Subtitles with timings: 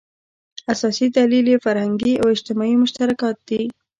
[0.73, 3.63] اساسي دلیل یې فرهنګي او اجتماعي مشترکات دي.